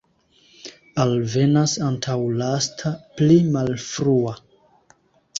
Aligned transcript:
Alvenas 1.03 1.75
antaulasta, 1.87 2.93
pli 3.19 3.35
malfrua. 3.57 4.33